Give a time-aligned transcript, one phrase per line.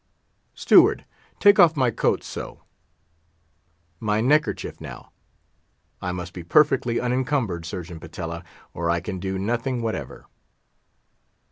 [0.55, 1.05] Steward,
[1.39, 2.63] take off my coat—so;
[3.99, 5.11] my neckerchief now;
[6.01, 8.43] I must be perfectly unencumbered, Surgeon Patella,
[8.73, 10.25] or I can do nothing whatever."